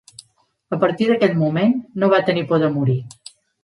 [0.77, 3.01] A partir d'aquell moment, no va tenir por de morir.